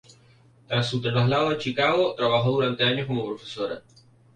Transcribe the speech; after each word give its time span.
Tras 0.67 0.89
su 0.89 0.99
traslado 0.99 1.49
a 1.49 1.59
Chicago, 1.59 2.15
trabajó 2.15 2.53
durante 2.53 2.83
años 2.83 3.05
como 3.05 3.23
profesora. 3.27 3.83